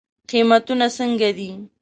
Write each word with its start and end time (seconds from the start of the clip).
قیمتونه 0.29 0.85
څنګه 0.97 1.29
دی؟ 1.37 1.49